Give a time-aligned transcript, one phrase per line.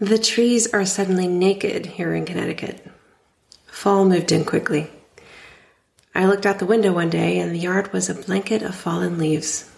[0.00, 2.86] The trees are suddenly naked here in Connecticut.
[3.66, 4.90] Fall moved in quickly.
[6.14, 9.18] I looked out the window one day and the yard was a blanket of fallen
[9.18, 9.70] leaves.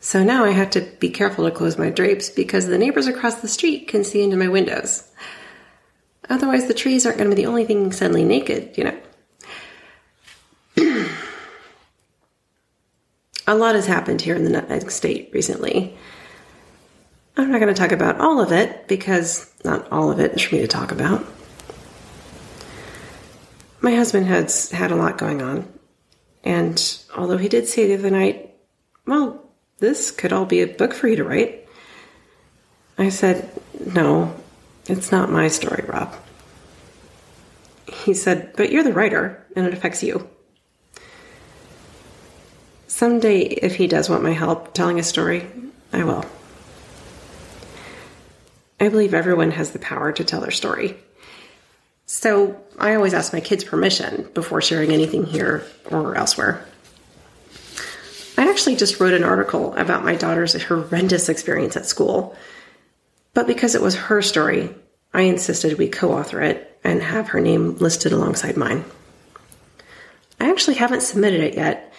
[0.00, 3.34] So now I have to be careful to close my drapes because the neighbors across
[3.42, 5.06] the street can see into my windows.
[6.30, 8.98] Otherwise, the trees aren't going to be the only thing suddenly naked, you know.
[13.46, 15.98] a lot has happened here in the Nutmeg State recently.
[17.36, 20.42] I'm not going to talk about all of it because not all of it is
[20.42, 21.24] for me to talk about.
[23.80, 25.66] My husband has had a lot going on,
[26.44, 28.54] and although he did say the other night,
[29.06, 31.66] well, this could all be a book for you to write,
[32.98, 33.50] I said,
[33.94, 34.34] no,
[34.86, 36.14] it's not my story, Rob.
[37.86, 40.28] He said, but you're the writer, and it affects you.
[42.86, 45.46] Someday, if he does want my help telling a story,
[45.92, 46.26] I will.
[48.80, 50.96] I believe everyone has the power to tell their story.
[52.06, 56.64] So I always ask my kids permission before sharing anything here or elsewhere.
[58.38, 62.34] I actually just wrote an article about my daughter's horrendous experience at school.
[63.34, 64.74] But because it was her story,
[65.12, 68.84] I insisted we co author it and have her name listed alongside mine.
[70.40, 71.92] I actually haven't submitted it yet.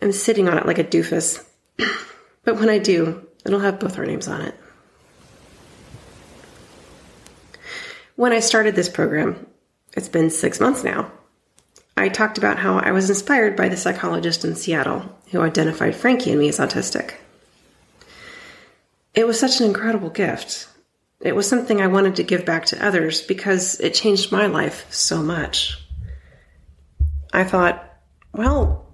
[0.00, 1.44] I'm sitting on it like a doofus.
[2.44, 4.54] but when I do, it'll have both our names on it.
[8.16, 9.46] When I started this program,
[9.96, 11.10] it's been six months now,
[11.96, 16.30] I talked about how I was inspired by the psychologist in Seattle who identified Frankie
[16.30, 17.14] and me as autistic.
[19.14, 20.68] It was such an incredible gift.
[21.20, 24.86] It was something I wanted to give back to others because it changed my life
[24.92, 25.78] so much.
[27.32, 27.84] I thought,
[28.32, 28.86] well,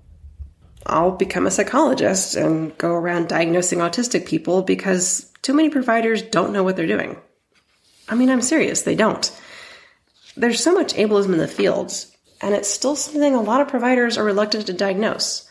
[0.87, 6.53] I'll become a psychologist and go around diagnosing autistic people because too many providers don't
[6.53, 7.17] know what they're doing.
[8.11, 9.31] I mean, I'm serious, they don't.
[10.37, 14.19] There's so much ableism in the fields, and it's still something a lot of providers
[14.19, 15.49] are reluctant to diagnose.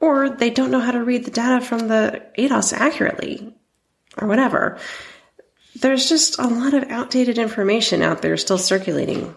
[0.00, 3.54] Or they don't know how to read the data from the ADOS accurately,
[4.18, 4.78] or whatever.
[5.78, 9.36] There's just a lot of outdated information out there still circulating.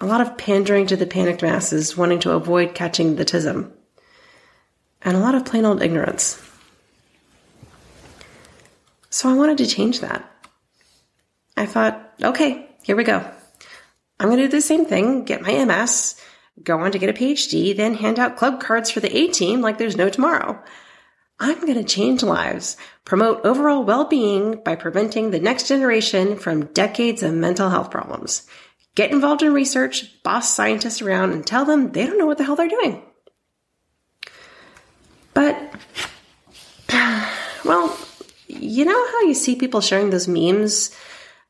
[0.00, 3.72] A lot of pandering to the panicked masses wanting to avoid catching the tism.
[5.02, 6.40] And a lot of plain old ignorance.
[9.10, 10.30] So I wanted to change that.
[11.56, 13.24] I thought, okay, here we go.
[14.18, 16.20] I'm going to do the same thing, get my MS,
[16.62, 19.60] go on to get a PhD, then hand out club cards for the A team
[19.60, 20.62] like there's no tomorrow.
[21.40, 27.22] I'm going to change lives, promote overall well-being by preventing the next generation from decades
[27.22, 28.46] of mental health problems.
[28.94, 32.44] Get involved in research, boss scientists around, and tell them they don't know what the
[32.44, 33.02] hell they're doing.
[35.34, 35.58] But,
[37.64, 37.98] well,
[38.46, 40.96] you know how you see people sharing those memes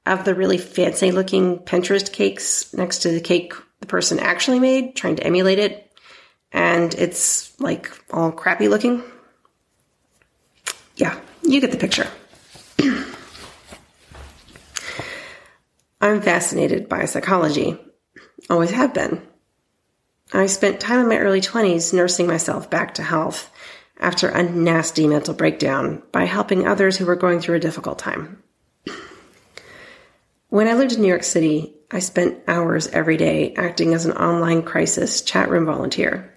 [0.06, 4.96] of the really fancy looking Pinterest cakes next to the cake the person actually made,
[4.96, 5.92] trying to emulate it,
[6.52, 9.02] and it's like all crappy looking.
[10.96, 12.08] Yeah, you get the picture.
[16.00, 17.78] I'm fascinated by psychology.
[18.48, 19.20] Always have been.
[20.32, 23.50] I spent time in my early 20s nursing myself back to health
[23.98, 28.42] after a nasty mental breakdown by helping others who were going through a difficult time.
[30.54, 34.12] When I lived in New York City, I spent hours every day acting as an
[34.12, 36.32] online crisis chat room volunteer.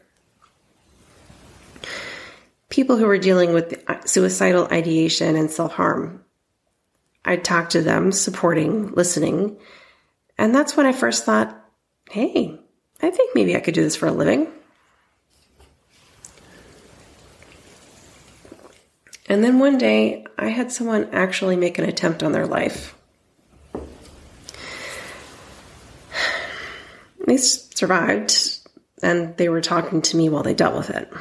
[2.68, 6.26] People who were dealing with suicidal ideation and self harm.
[7.26, 9.60] I'd talk to them, supporting, listening.
[10.36, 11.56] And that's when I first thought,
[12.10, 12.60] hey,
[13.00, 14.48] I think maybe I could do this for a living.
[19.30, 22.97] And then one day, I had someone actually make an attempt on their life.
[27.28, 28.60] They survived,
[29.04, 31.12] and they were talking to me while they dealt with it.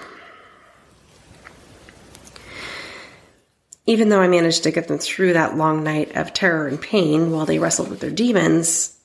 [3.87, 7.33] Even though I managed to get them through that long night of terror and pain
[7.33, 8.97] while they wrestled with their demons,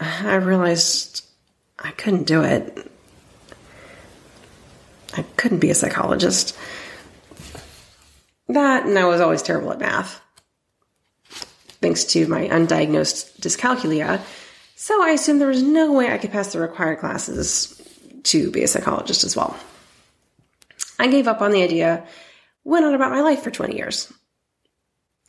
[0.00, 1.24] I realized
[1.78, 2.90] I couldn't do it.
[5.14, 6.56] I couldn't be a psychologist.
[8.48, 10.20] That, and I was always terrible at math.
[11.80, 14.20] Thanks to my undiagnosed dyscalculia,
[14.82, 17.80] so I assumed there was no way I could pass the required classes
[18.24, 19.56] to be a psychologist as well.
[20.98, 22.04] I gave up on the idea,
[22.64, 24.12] went on about my life for 20 years.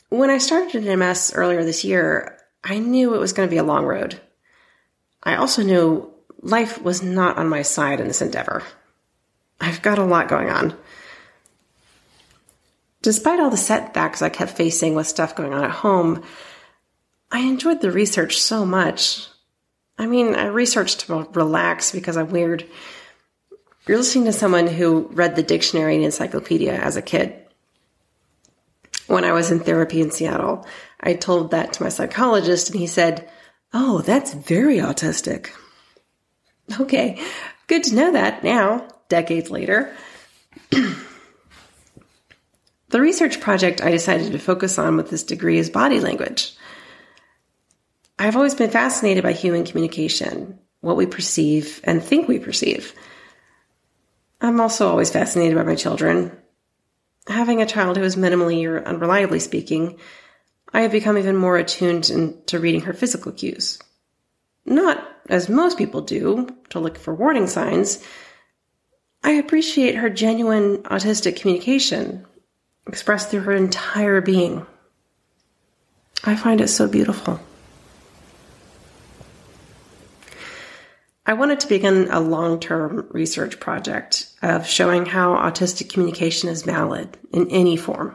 [0.08, 3.58] When I started an MS earlier this year, I knew it was going to be
[3.58, 4.20] a long road.
[5.22, 6.12] I also knew
[6.42, 8.64] life was not on my side in this endeavor.
[9.60, 10.76] I've got a lot going on.
[13.02, 16.24] Despite all the setbacks I kept facing with stuff going on at home,
[17.30, 19.28] I enjoyed the research so much.
[19.98, 22.66] I mean, I researched to relax because I'm weird.
[23.86, 27.34] You're listening to someone who read the dictionary and encyclopedia as a kid.
[29.06, 30.66] When I was in therapy in Seattle,
[31.00, 33.30] I told that to my psychologist and he said,
[33.72, 35.50] Oh, that's very autistic.
[36.80, 37.22] Okay,
[37.66, 39.94] good to know that now, decades later.
[40.70, 40.96] the
[42.92, 46.56] research project I decided to focus on with this degree is body language.
[48.18, 52.94] I've always been fascinated by human communication, what we perceive and think we perceive.
[54.40, 56.36] I'm also always fascinated by my children.
[57.26, 59.98] Having a child who is minimally or unreliably speaking,
[60.72, 63.78] I have become even more attuned to reading her physical cues.
[64.66, 68.04] Not as most people do, to look for warning signs.
[69.22, 72.26] I appreciate her genuine autistic communication,
[72.86, 74.66] expressed through her entire being.
[76.24, 77.40] I find it so beautiful.
[81.26, 86.62] I wanted to begin a long term research project of showing how autistic communication is
[86.62, 88.14] valid in any form.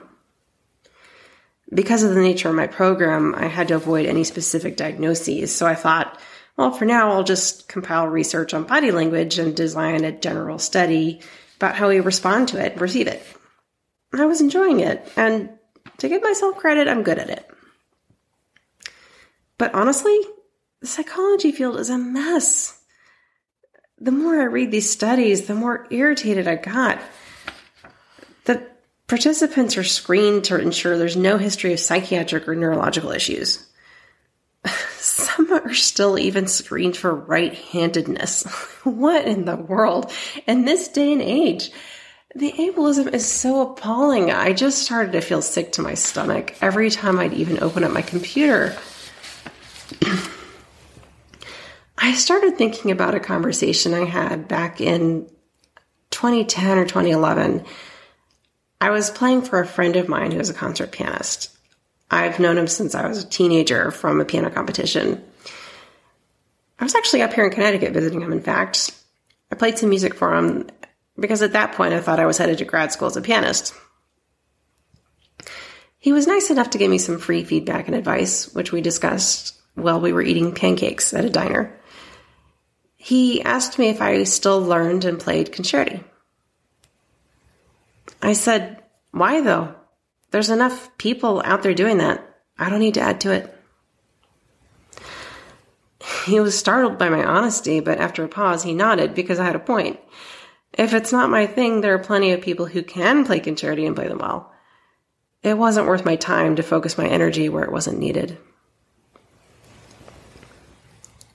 [1.73, 5.65] Because of the nature of my program, I had to avoid any specific diagnoses, so
[5.65, 6.19] I thought,
[6.57, 11.21] well, for now, I'll just compile research on body language and design a general study
[11.57, 13.23] about how we respond to it and receive it.
[14.13, 15.49] I was enjoying it, and
[15.97, 17.49] to give myself credit, I'm good at it.
[19.57, 20.19] But honestly,
[20.79, 22.78] the psychology field is a mess
[23.99, 26.99] the more I read these studies, the more irritated I got.
[28.45, 28.65] The
[29.07, 33.65] participants are screened to ensure there's no history of psychiatric or neurological issues.
[34.97, 38.43] Some are still even screened for right handedness.
[38.83, 40.11] what in the world?
[40.47, 41.71] In this day and age,
[42.35, 44.31] the ableism is so appalling.
[44.31, 47.91] I just started to feel sick to my stomach every time I'd even open up
[47.91, 48.77] my computer.
[52.01, 55.29] I started thinking about a conversation I had back in
[56.11, 57.65] 2010 or 2011.
[58.79, 61.55] I was playing for a friend of mine who is a concert pianist.
[62.09, 65.21] I've known him since I was a teenager from a piano competition.
[66.79, 68.91] I was actually up here in Connecticut visiting him, in fact.
[69.51, 70.69] I played some music for him
[71.19, 73.73] because at that point I thought I was headed to grad school as a pianist.
[75.97, 79.59] He was nice enough to give me some free feedback and advice, which we discussed
[79.75, 81.75] while we were eating pancakes at a diner.
[83.01, 86.03] He asked me if I still learned and played concerti.
[88.21, 89.73] I said, Why though?
[90.31, 92.21] There's enough people out there doing that.
[92.57, 93.55] I don't need to add to it.
[96.25, 99.55] He was startled by my honesty, but after a pause, he nodded because I had
[99.55, 99.97] a point.
[100.73, 103.95] If it's not my thing, there are plenty of people who can play concerti and
[103.95, 104.51] play them well.
[105.41, 108.37] It wasn't worth my time to focus my energy where it wasn't needed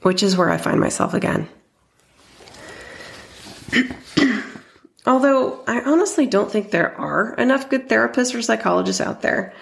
[0.05, 1.49] which is where I find myself again.
[5.06, 9.55] Although I honestly don't think there are enough good therapists or psychologists out there.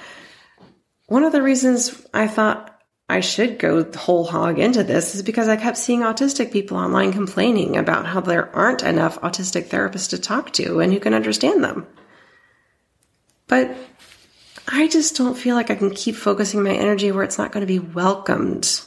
[1.06, 2.76] One of the reasons I thought
[3.08, 7.12] I should go whole hog into this is because I kept seeing autistic people online
[7.12, 11.62] complaining about how there aren't enough autistic therapists to talk to and who can understand
[11.62, 11.86] them.
[13.46, 13.76] But
[14.66, 17.60] I just don't feel like I can keep focusing my energy where it's not going
[17.60, 18.82] to be welcomed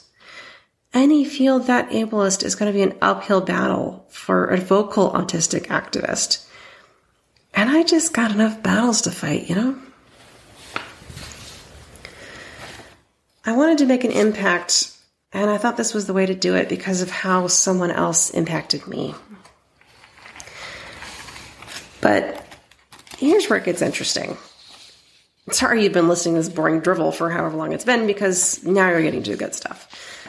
[0.95, 5.67] any field that ableist is going to be an uphill battle for a vocal autistic
[5.67, 6.47] activist.
[7.53, 9.77] And I just got enough battles to fight, you know?
[13.45, 14.91] I wanted to make an impact,
[15.31, 18.31] and I thought this was the way to do it because of how someone else
[18.31, 19.13] impacted me.
[22.01, 22.43] But
[23.17, 24.37] here's where it gets interesting.
[25.51, 28.89] Sorry you've been listening to this boring drivel for however long it's been because now
[28.89, 30.24] you're getting to good stuff.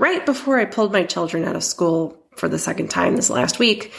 [0.00, 3.58] Right before I pulled my children out of school for the second time this last
[3.58, 3.92] week,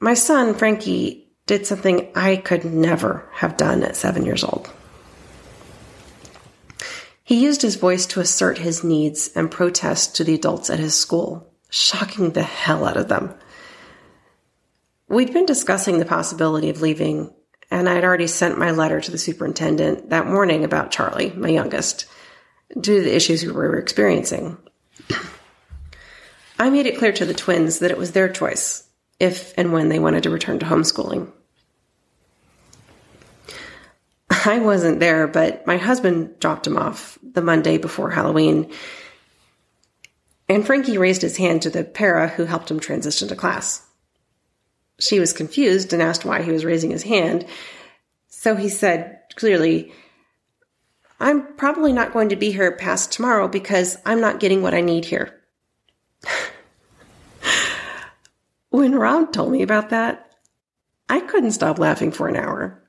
[0.00, 4.68] my son, Frankie, did something I could never have done at seven years old.
[7.22, 10.96] He used his voice to assert his needs and protest to the adults at his
[10.96, 13.32] school, shocking the hell out of them.
[15.06, 17.32] We'd been discussing the possibility of leaving,
[17.70, 22.06] and I'd already sent my letter to the superintendent that morning about Charlie, my youngest
[22.80, 24.56] due to the issues we were experiencing.
[26.60, 28.86] I made it clear to the twins that it was their choice
[29.18, 31.32] if and when they wanted to return to homeschooling.
[34.44, 38.70] I wasn't there, but my husband dropped him off the Monday before Halloween.
[40.50, 43.82] And Frankie raised his hand to the para who helped him transition to class.
[44.98, 47.46] She was confused and asked why he was raising his hand.
[48.28, 49.94] So he said clearly,
[51.18, 54.82] I'm probably not going to be here past tomorrow because I'm not getting what I
[54.82, 55.39] need here.
[58.80, 60.32] When Rob told me about that,
[61.06, 62.82] I couldn't stop laughing for an hour.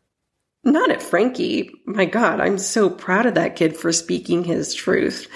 [0.63, 1.69] Not at Frankie.
[1.85, 5.27] My God, I'm so proud of that kid for speaking his truth.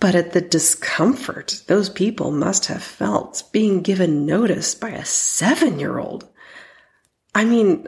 [0.00, 5.78] But at the discomfort those people must have felt being given notice by a seven
[5.78, 6.28] year old.
[7.32, 7.86] I mean,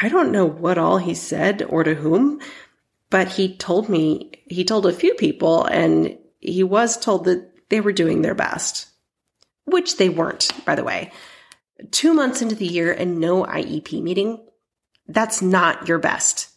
[0.00, 2.40] I don't know what all he said or to whom,
[3.10, 7.82] but he told me, he told a few people, and he was told that they
[7.82, 8.86] were doing their best,
[9.66, 11.12] which they weren't, by the way.
[11.90, 14.42] Two months into the year and no IEP meeting,
[15.06, 16.48] that's not your best.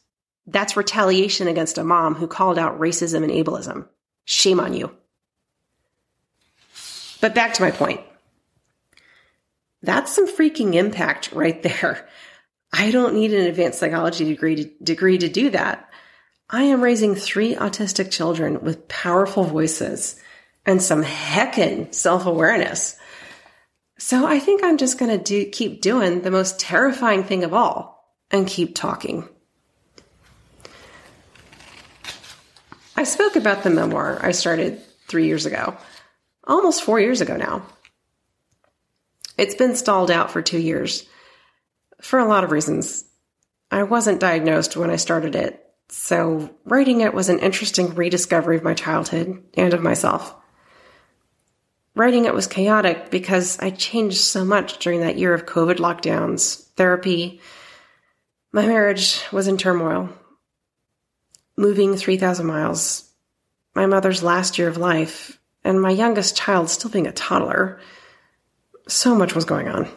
[0.47, 3.87] That's retaliation against a mom who called out racism and ableism.
[4.25, 4.95] Shame on you.
[7.21, 8.01] But back to my point.
[9.81, 12.07] That's some freaking impact right there.
[12.71, 15.89] I don't need an advanced psychology degree to, degree to do that.
[16.49, 20.19] I am raising three autistic children with powerful voices
[20.65, 22.95] and some heckin' self awareness.
[23.99, 27.53] So I think I'm just going to do, keep doing the most terrifying thing of
[27.53, 29.27] all and keep talking.
[32.95, 35.75] I spoke about the memoir I started three years ago,
[36.45, 37.65] almost four years ago now.
[39.37, 41.05] It's been stalled out for two years
[42.01, 43.03] for a lot of reasons.
[43.69, 48.63] I wasn't diagnosed when I started it, so writing it was an interesting rediscovery of
[48.63, 50.38] my childhood and of myself.
[51.99, 56.63] Writing it was chaotic because I changed so much during that year of COVID lockdowns,
[56.75, 57.41] therapy.
[58.53, 60.09] My marriage was in turmoil.
[61.57, 63.11] Moving 3,000 miles,
[63.75, 67.81] my mother's last year of life, and my youngest child still being a toddler.
[68.87, 69.89] So much was going on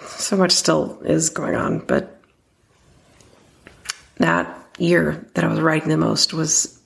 [0.00, 2.20] so much still is going on, but
[4.18, 6.80] that year that I was writing the most was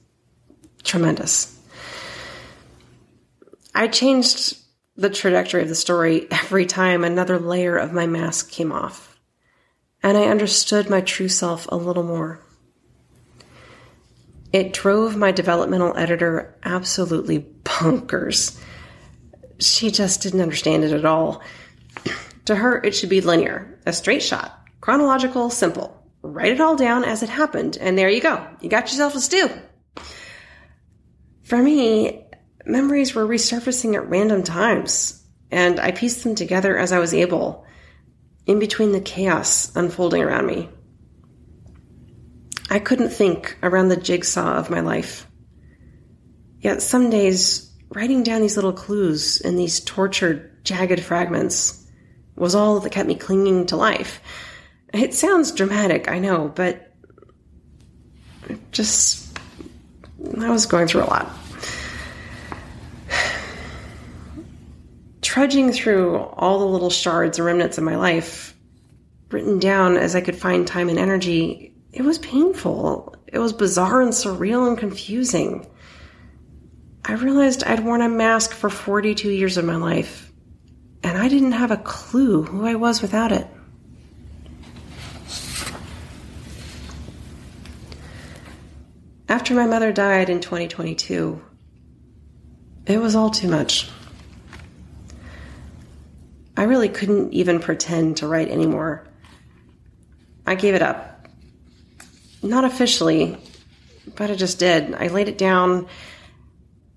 [0.84, 1.58] tremendous.
[3.74, 4.58] I changed
[4.96, 9.18] the trajectory of the story every time another layer of my mask came off,
[10.02, 12.40] and I understood my true self a little more.
[14.52, 18.60] It drove my developmental editor absolutely bonkers.
[19.58, 21.42] She just didn't understand it at all.
[22.46, 25.98] To her, it should be linear, a straight shot, chronological, simple.
[26.20, 28.46] Write it all down as it happened, and there you go.
[28.60, 29.48] You got yourself a stew.
[31.44, 32.26] For me,
[32.64, 37.64] memories were resurfacing at random times, and I pieced them together as I was able,
[38.46, 40.68] in between the chaos unfolding around me.
[42.70, 45.26] I couldn't think around the jigsaw of my life.
[46.60, 51.86] Yet some days, writing down these little clues in these tortured, jagged fragments
[52.36, 54.20] was all that kept me clinging to life.
[54.94, 56.92] It sounds dramatic, I know, but
[58.70, 59.38] just,
[60.40, 61.30] I was going through a lot.
[65.32, 68.54] Trudging through all the little shards and remnants of my life,
[69.30, 73.16] written down as I could find time and energy, it was painful.
[73.28, 75.66] It was bizarre and surreal and confusing.
[77.06, 80.30] I realized I'd worn a mask for 42 years of my life
[81.02, 83.46] and I didn't have a clue who I was without it.
[89.30, 91.42] After my mother died in 2022,
[92.84, 93.88] it was all too much.
[96.56, 99.06] I really couldn't even pretend to write anymore.
[100.46, 101.28] I gave it up.
[102.42, 103.38] Not officially,
[104.16, 104.94] but I just did.
[104.94, 105.86] I laid it down,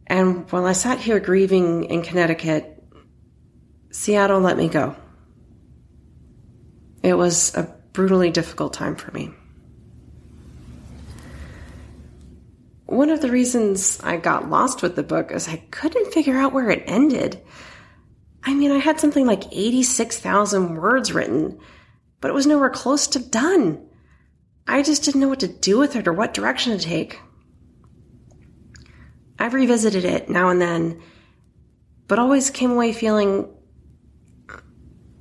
[0.08, 2.84] and while I sat here grieving in Connecticut,
[3.92, 4.96] Seattle let me go.
[7.04, 9.32] It was a brutally difficult time for me.
[12.88, 16.54] One of the reasons I got lost with the book is I couldn't figure out
[16.54, 17.42] where it ended.
[18.46, 21.60] I mean, I had something like 86,000 words written,
[22.22, 23.84] but it was nowhere close to done.
[24.68, 27.20] I just didn't know what to do with it or what direction to take.
[29.40, 31.02] I've revisited it now and then,
[32.08, 33.50] but always came away feeling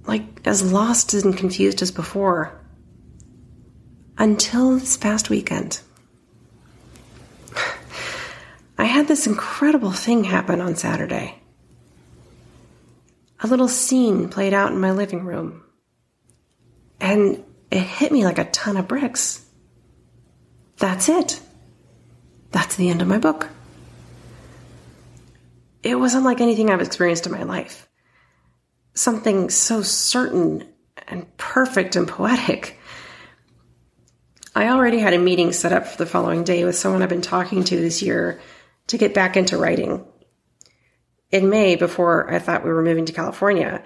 [0.07, 2.61] like as lost and confused as before.
[4.19, 5.81] Until this past weekend.
[8.79, 11.41] I had this incredible thing happen on Saturday.
[13.45, 15.63] A little scene played out in my living room.
[16.99, 19.45] And it hit me like a ton of bricks.
[20.79, 21.41] That's it.
[22.53, 23.51] That's the end of my book.
[25.83, 27.87] It wasn't like anything I've experienced in my life
[28.95, 30.67] something so certain
[31.09, 32.79] and perfect and poetic.
[34.55, 37.21] I already had a meeting set up for the following day with someone I've been
[37.21, 38.41] talking to this year
[38.87, 40.07] to get back into writing.
[41.35, 43.83] In May, before I thought we were moving to California,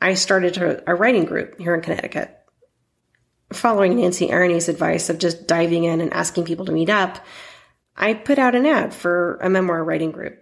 [0.00, 2.38] I started a, writing group here in Connecticut.
[3.52, 7.18] Following Nancy Aronie's advice of just diving in and asking people to meet up,
[7.96, 10.38] I put out an ad for a memoir writing group.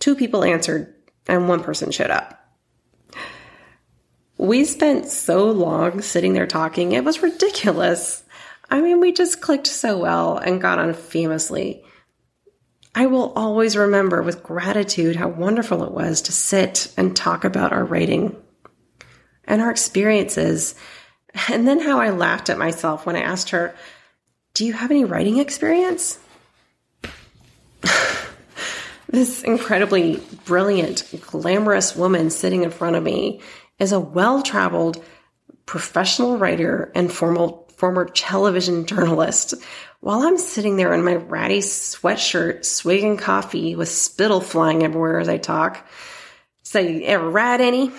[0.00, 0.92] Two people answered,
[1.28, 2.36] and one person showed up.
[4.36, 8.24] We spent so long sitting there talking, it was ridiculous.
[8.68, 11.84] I mean, we just clicked so well and got on famously.
[12.94, 17.72] I will always remember with gratitude how wonderful it was to sit and talk about
[17.72, 18.36] our writing
[19.44, 20.74] and our experiences.
[21.48, 23.74] And then how I laughed at myself when I asked her,
[24.54, 26.20] Do you have any writing experience?
[29.08, 33.40] this incredibly brilliant, glamorous woman sitting in front of me
[33.78, 35.02] is a well traveled
[35.66, 39.54] professional writer and formal, former television journalist.
[40.00, 45.28] While I'm sitting there in my ratty sweatshirt, swigging coffee with spittle flying everywhere as
[45.28, 45.86] I talk,
[46.62, 47.90] say, you ever read any?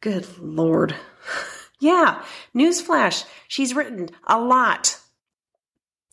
[0.00, 0.94] Good Lord.
[1.80, 2.24] yeah,
[2.54, 4.98] newsflash, she's written a lot.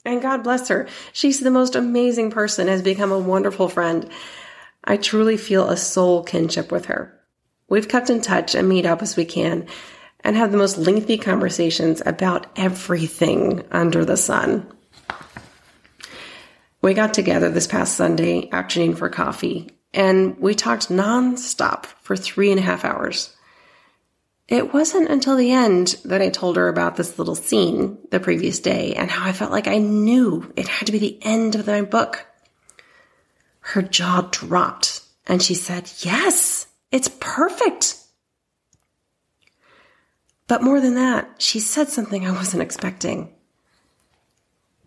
[0.05, 0.87] And God bless her.
[1.11, 4.09] She's the most amazing person, has become a wonderful friend.
[4.83, 7.19] I truly feel a soul kinship with her.
[7.67, 9.67] We've kept in touch and meet up as we can
[10.23, 14.71] and have the most lengthy conversations about everything under the sun.
[16.81, 22.51] We got together this past Sunday afternoon for coffee and we talked nonstop for three
[22.51, 23.35] and a half hours.
[24.47, 28.59] It wasn't until the end that I told her about this little scene the previous
[28.59, 31.67] day and how I felt like I knew it had to be the end of
[31.67, 32.25] my book.
[33.59, 37.95] Her jaw dropped and she said, Yes, it's perfect.
[40.47, 43.33] But more than that, she said something I wasn't expecting.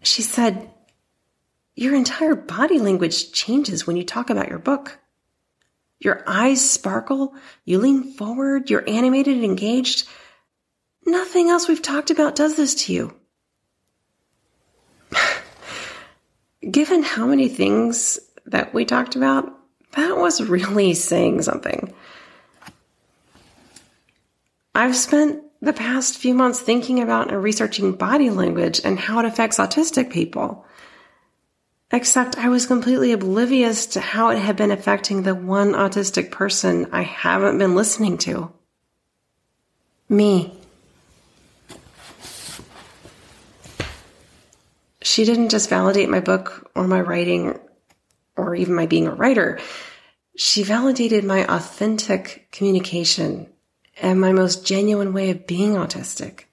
[0.03, 0.71] She said,
[1.75, 4.99] Your entire body language changes when you talk about your book.
[5.99, 7.35] Your eyes sparkle,
[7.67, 10.09] you lean forward, you're animated and engaged.
[11.05, 13.15] Nothing else we've talked about does this to you.
[16.71, 19.53] Given how many things that we talked about,
[19.93, 21.93] that was really saying something.
[24.75, 29.27] I've spent the past few months thinking about and researching body language and how it
[29.27, 30.65] affects autistic people.
[31.93, 36.89] Except I was completely oblivious to how it had been affecting the one autistic person
[36.93, 38.53] I haven't been listening to.
[40.09, 40.57] Me.
[45.03, 47.59] She didn't just validate my book or my writing
[48.37, 49.59] or even my being a writer.
[50.37, 53.49] She validated my authentic communication
[54.01, 56.45] and my most genuine way of being autistic.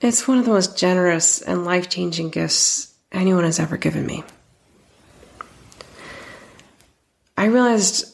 [0.00, 4.24] It's one of the most generous and life changing gifts anyone has ever given me.
[7.36, 8.06] I realized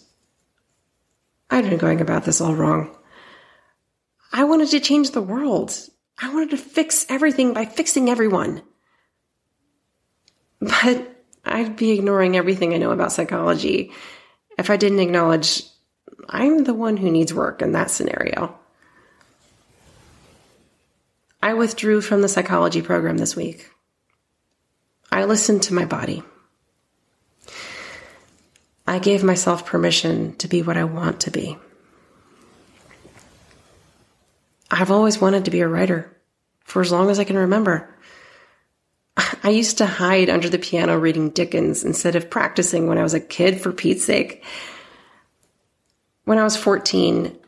[1.50, 2.96] I'd been going about this all wrong.
[4.32, 5.76] I wanted to change the world.
[6.18, 8.62] I wanted to fix everything by fixing everyone.
[10.60, 13.92] But I'd be ignoring everything I know about psychology
[14.58, 15.62] if I didn't acknowledge
[16.28, 18.58] I'm the one who needs work in that scenario.
[21.42, 23.70] I withdrew from the psychology program this week.
[25.12, 26.22] I listened to my body.
[28.86, 31.56] I gave myself permission to be what I want to be.
[34.70, 36.16] I've always wanted to be a writer
[36.64, 37.94] for as long as I can remember.
[39.42, 43.14] I used to hide under the piano reading Dickens instead of practicing when I was
[43.14, 44.44] a kid, for Pete's sake.
[46.26, 47.38] When I was 14,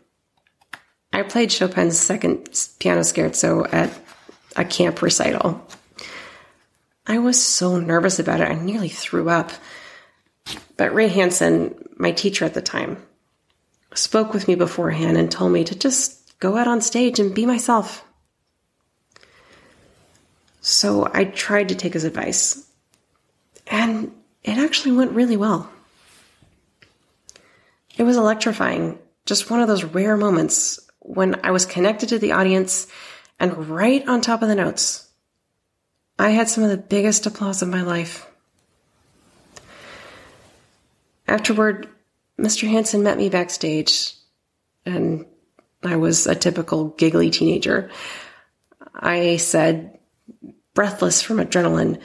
[1.12, 3.90] I played Chopin's second piano scherzo at
[4.54, 5.66] a camp recital.
[7.04, 9.50] I was so nervous about it, I nearly threw up.
[10.76, 13.04] But Ray Hansen, my teacher at the time,
[13.94, 17.46] spoke with me beforehand and told me to just go out on stage and be
[17.46, 18.04] myself.
[20.60, 22.64] So I tried to take his advice.
[23.66, 24.12] And
[24.44, 25.68] it actually went really well.
[27.98, 32.32] It was electrifying, just one of those rare moments when I was connected to the
[32.32, 32.86] audience
[33.40, 35.08] and right on top of the notes.
[36.16, 38.26] I had some of the biggest applause of my life.
[41.26, 41.88] Afterward,
[42.38, 42.68] Mr.
[42.68, 44.14] Hansen met me backstage,
[44.86, 45.26] and
[45.82, 47.90] I was a typical giggly teenager.
[48.94, 49.98] I said,
[50.72, 52.00] breathless from adrenaline.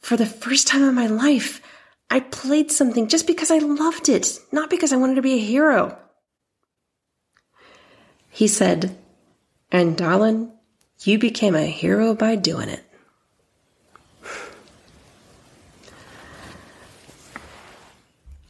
[0.00, 1.62] For the first time in my life,
[2.10, 5.44] I played something just because I loved it, not because I wanted to be a
[5.44, 5.98] hero.
[8.30, 8.96] He said,
[9.70, 10.52] And darling,
[11.02, 12.84] you became a hero by doing it.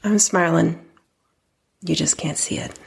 [0.04, 0.84] I'm smiling.
[1.80, 2.78] You just can't see it.